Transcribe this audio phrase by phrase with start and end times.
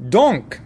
[0.00, 0.60] Donc,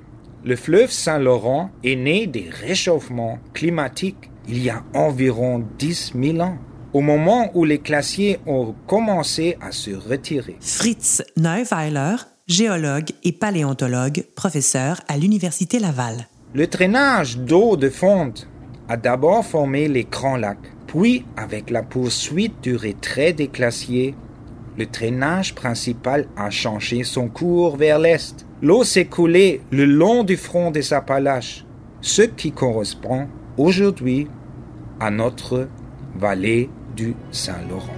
[0.45, 6.59] le fleuve Saint-Laurent est né des réchauffements climatiques il y a environ 10 000 ans,
[6.93, 10.57] au moment où les glaciers ont commencé à se retirer.
[10.61, 12.17] Fritz Neuweiler,
[12.49, 16.27] géologue et paléontologue, professeur à l'Université Laval.
[16.53, 18.49] Le drainage d'eau de fonte
[18.89, 24.17] a d'abord formé les grands lacs, puis avec la poursuite du retrait des glaciers,
[24.77, 28.47] le drainage principal a changé son cours vers l'est.
[28.63, 31.65] L'eau s'est coulée le long du front des Appalaches,
[32.03, 33.27] ce qui correspond
[33.57, 34.27] aujourd'hui
[35.01, 35.67] à notre
[36.15, 37.97] vallée du Saint-Laurent.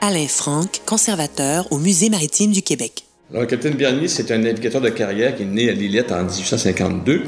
[0.00, 3.02] Alain Franck, conservateur au Musée maritime du Québec.
[3.30, 6.22] Alors, le capitaine Bernier, c'est un navigateur de carrière qui est né à Lillette en
[6.22, 7.24] 1852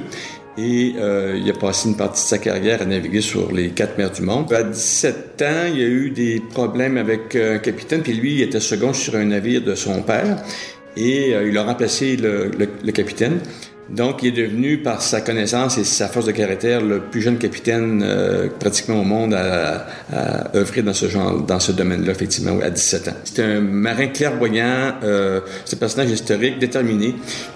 [0.59, 3.97] et euh, il a passé une partie de sa carrière à naviguer sur les quatre
[3.97, 4.53] mers du monde.
[4.53, 8.35] À 17 ans, il y a eu des problèmes avec euh, un capitaine, puis lui,
[8.35, 10.43] il était second sur un navire de son père
[10.97, 13.39] et euh, il a remplacé le, capitaine.
[13.89, 17.39] Donc, il est devenu, par sa connaissance et sa force de caractère, le plus jeune
[17.39, 18.05] capitaine
[18.61, 23.09] pratiquement au monde à, à, œuvrer dans ce genre, dans ce domaine-là, effectivement, à 17
[23.09, 23.17] ans.
[23.25, 24.93] C'est un marin clairvoyant,
[25.65, 27.15] c'est un personnage historique, déterminé,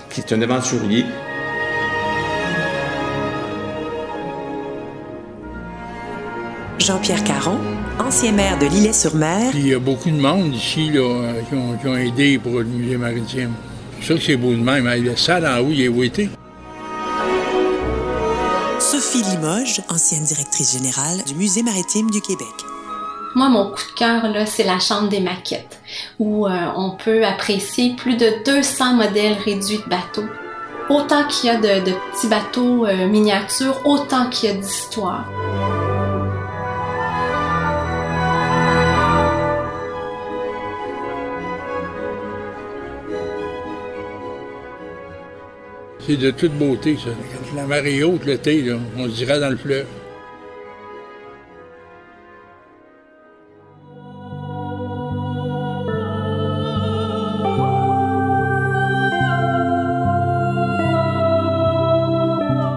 [0.08, 1.04] qui est un aventurier.
[6.78, 7.58] Jean-Pierre Caron,
[7.98, 9.52] ancien maire de l'Îlet-sur-Mer.
[9.54, 12.64] Il y a beaucoup de monde ici là, qui, ont, qui ont aidé pour le
[12.64, 13.52] musée maritime.
[14.00, 14.86] C'est sûr que c'est beau de même.
[14.86, 16.28] Le salle en haut, il est où été?
[18.80, 22.48] Sophie Limoges, ancienne directrice générale du Musée maritime du Québec.
[23.34, 25.80] Moi, mon coup de cœur, là, c'est la chambre des maquettes,
[26.18, 30.28] où euh, on peut apprécier plus de 200 modèles réduits de bateaux.
[30.90, 35.26] Autant qu'il y a de, de petits bateaux euh, miniatures, autant qu'il y a d'histoires.
[46.04, 47.10] C'est de toute beauté, ça.
[47.54, 48.64] La marée haute, l'été,
[48.98, 49.86] on dirait dans le fleuve.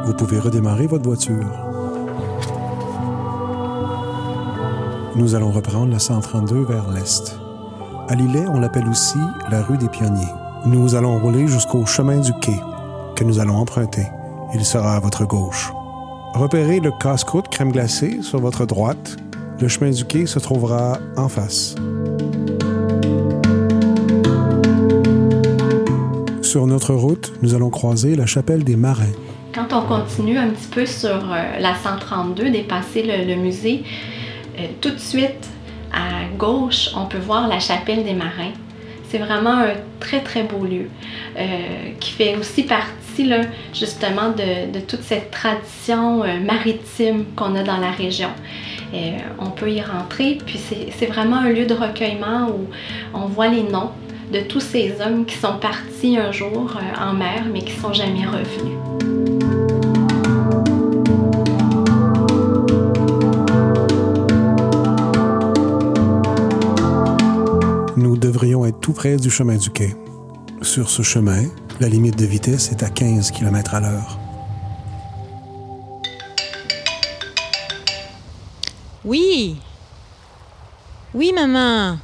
[0.05, 1.35] Vous pouvez redémarrer votre voiture.
[5.15, 7.39] Nous allons reprendre la 132 vers l'est.
[8.07, 9.17] À Lillet, on l'appelle aussi
[9.49, 10.23] la rue des Pionniers.
[10.67, 12.59] Nous allons rouler jusqu'au chemin du quai
[13.15, 14.05] que nous allons emprunter.
[14.53, 15.71] Il sera à votre gauche.
[16.33, 19.17] Repérez le casse-croûte crème glacée sur votre droite.
[19.59, 21.75] Le chemin du quai se trouvera en face.
[26.41, 29.13] Sur notre route, nous allons croiser la chapelle des Marins.
[29.53, 33.83] Quand on continue un petit peu sur euh, la 132, dépasser le, musée,
[34.59, 35.49] euh, tout de suite
[35.93, 38.51] à gauche, on peut voir la chapelle des Marins.
[39.09, 40.89] C'est vraiment un très très beau lieu
[41.37, 41.45] euh,
[41.99, 43.31] qui fait aussi partie
[43.73, 48.29] justement de, de, toute cette tradition euh, maritime qu'on a dans la région.
[48.93, 52.67] Euh, on peut y rentrer, puis c'est vraiment un lieu de recueillement où
[53.13, 53.91] on voit les noms
[54.33, 58.25] de tous ces hommes qui sont partis un jour en mer mais qui sont jamais
[58.25, 59.14] revenus.
[68.95, 69.95] Près du chemin du quai.
[70.61, 71.43] Sur ce chemin,
[71.79, 74.17] la limite de vitesse est à 15 km à l'heure.
[79.03, 79.57] Oui.
[81.13, 81.97] Oui, maman.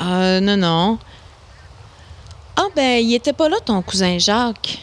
[0.00, 0.98] Euh, non, non.
[2.56, 4.78] Ah, ben, il était pas là, ton cousin Jacques.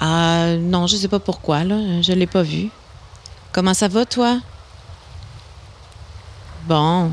[0.00, 2.02] Ah, non, je sais pas pourquoi, là.
[2.02, 2.70] Je l'ai pas vu.
[3.52, 4.38] Comment ça va, toi?
[6.66, 7.12] Bon.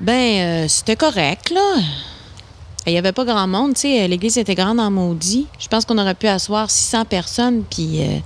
[0.00, 1.80] Ben, euh, c'était correct, là.
[2.86, 4.08] Il n'y avait pas grand monde, tu sais.
[4.08, 5.46] L'église était grande en maudit.
[5.58, 8.18] Je pense qu'on aurait pu asseoir 600 personnes, puis euh,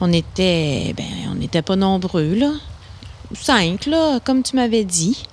[0.00, 0.94] on était.
[0.96, 2.52] Ben, on n'était pas nombreux, là.
[3.34, 5.26] Cinq, là, comme tu m'avais dit.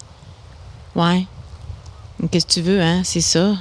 [0.96, 1.28] Ouais.
[2.32, 3.02] Qu'est-ce que tu veux, hein?
[3.04, 3.56] C'est ça.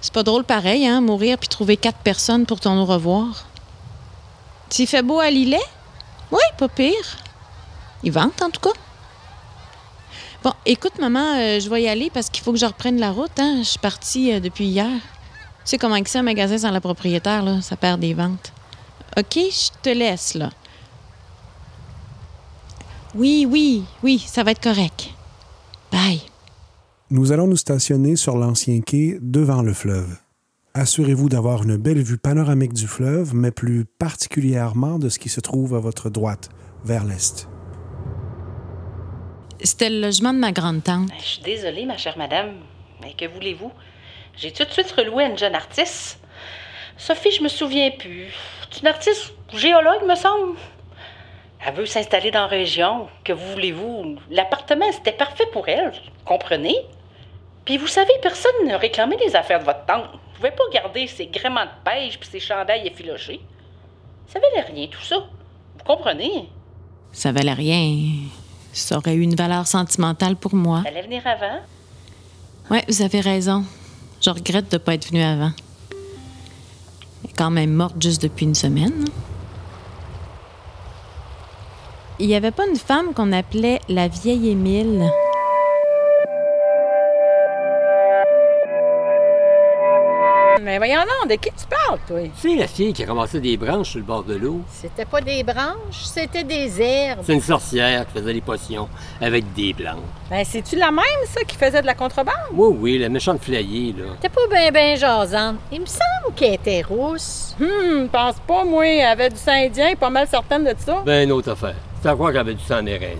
[0.00, 1.00] C'est pas drôle pareil, hein?
[1.00, 3.46] Mourir puis trouver quatre personnes pour ton au revoir.
[4.70, 5.60] Tu fait beau à Lillet?
[6.30, 7.18] Oui, pas pire.
[8.02, 8.78] Ils vendent, en tout cas.
[10.42, 13.10] Bon, écoute, maman, euh, je vais y aller parce qu'il faut que je reprenne la
[13.10, 13.38] route.
[13.38, 13.56] Hein?
[13.58, 14.88] Je suis partie euh, depuis hier.
[14.88, 15.00] Tu
[15.64, 17.60] sais comment c'est un magasin sans la propriétaire, là?
[17.60, 18.50] Ça perd des ventes.
[19.18, 20.50] OK, je te laisse, là.
[23.14, 25.10] Oui, oui, oui, ça va être correct.
[25.92, 26.22] Bye.
[27.10, 30.16] Nous allons nous stationner sur l'ancien quai devant le fleuve.
[30.72, 35.40] Assurez-vous d'avoir une belle vue panoramique du fleuve, mais plus particulièrement de ce qui se
[35.40, 36.48] trouve à votre droite,
[36.84, 37.46] vers l'est.
[39.62, 41.08] C'était le logement de ma grande-tante.
[41.08, 42.54] Ben, Je suis désolée, ma chère madame.
[43.02, 43.72] Mais que voulez-vous?
[44.36, 46.18] J'ai tout de suite reloué à une jeune artiste.
[46.96, 48.28] Sophie, je me souviens plus.
[48.70, 50.56] C'est une artiste géologue, me semble.
[51.66, 53.08] Elle veut s'installer dans la région.
[53.24, 54.16] Que voulez-vous?
[54.30, 55.92] L'appartement, c'était parfait pour elle.
[56.24, 56.76] Comprenez?
[57.66, 60.04] Puis vous savez, personne ne réclamait les affaires de votre tante.
[60.12, 63.40] Vous pouvez pas garder ses gréments de pêche puis ses chandails effilochés.
[64.26, 65.16] Ça valait rien, tout ça.
[65.18, 66.48] Vous comprenez?
[67.12, 68.06] Ça valait rien.
[68.72, 70.82] Ça aurait eu une valeur sentimentale pour moi.
[70.86, 71.60] Elle allait venir avant?
[72.70, 73.64] Ouais, vous avez raison.
[74.20, 75.52] Je regrette de ne pas être venue avant.
[77.24, 79.06] Elle est quand même morte juste depuis une semaine.
[82.18, 85.10] Il n'y avait pas une femme qu'on appelait la vieille Émile?
[90.62, 92.20] Mais voyons donc, de qui tu parles, toi?
[92.36, 94.60] C'est la fille qui a ramassé des branches sur le bord de l'eau.
[94.70, 97.20] C'était pas des branches, c'était des herbes.
[97.24, 98.88] C'est une sorcière qui faisait des potions
[99.20, 100.02] avec des plantes.
[100.28, 102.34] Ben, c'est-tu la même, ça, qui faisait de la contrebande?
[102.52, 104.04] Oui, oui, la méchante flayée, là.
[104.20, 105.56] T'es pas bien, bien jasante.
[105.72, 107.56] Il me semble qu'elle était rousse.
[107.60, 108.86] Hum, pense pas, moi.
[108.86, 111.02] Elle avait du sang indien, pas mal certaine de ça.
[111.06, 111.76] Ben, une autre affaire.
[112.02, 113.16] C'est à croire qu'elle avait du sang amérindien.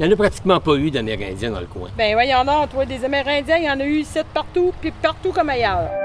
[0.00, 1.88] Il n'y en a pratiquement pas eu d'Amérindiens dans le coin.
[1.96, 5.30] Ben, voyons donc, toi, des Amérindiens, il y en a eu ici partout, puis partout
[5.30, 6.03] comme ailleurs.